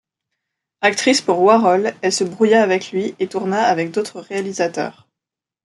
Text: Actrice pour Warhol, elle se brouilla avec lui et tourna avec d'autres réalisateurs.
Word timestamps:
Actrice 0.81 1.21
pour 1.21 1.43
Warhol, 1.43 1.93
elle 2.01 2.11
se 2.11 2.23
brouilla 2.23 2.63
avec 2.63 2.91
lui 2.91 3.13
et 3.19 3.27
tourna 3.27 3.61
avec 3.61 3.91
d'autres 3.91 4.19
réalisateurs. 4.19 5.07